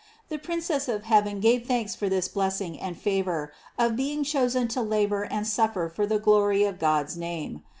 [0.29, 4.81] The Princess of heaven gave thanks for this blessing and favor of being chosen to
[4.81, 7.61] labor and suffer for the glory of God's name.